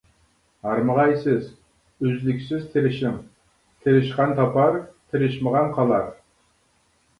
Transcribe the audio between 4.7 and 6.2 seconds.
تىرىشمىغان قالار!